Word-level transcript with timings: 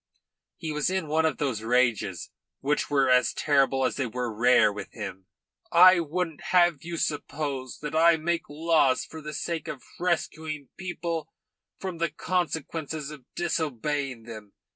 He 0.57 0.71
was 0.71 0.89
in 0.89 1.07
one 1.07 1.27
of 1.27 1.37
those 1.37 1.61
rages 1.61 2.31
which 2.59 2.89
were 2.89 3.07
as 3.07 3.33
terrible 3.35 3.85
as 3.85 3.97
they 3.97 4.07
were 4.07 4.33
rare 4.35 4.73
with 4.73 4.91
him. 4.93 5.27
"I 5.71 5.99
wouldn't 5.99 6.45
have 6.45 6.81
you 6.83 6.97
suppose 6.97 7.77
that 7.83 7.95
I 7.95 8.17
make 8.17 8.49
laws 8.49 9.05
for 9.05 9.21
the 9.21 9.35
sake 9.35 9.67
of 9.67 9.83
rescuing 9.99 10.69
people 10.75 11.31
from 11.77 11.99
the 11.99 12.09
consequences 12.09 13.11
of 13.11 13.25
disobeying 13.35 14.23
them. 14.23 14.53